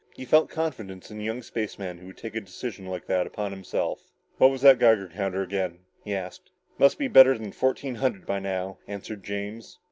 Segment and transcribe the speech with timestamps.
[0.15, 3.51] He felt confidence in a young spaceman who would take a decision like that on
[3.51, 4.03] himself.
[4.39, 6.49] "What was that Geiger count again?" he asked.
[6.79, 9.77] "Must be better than fourteen hundred by now," answered James.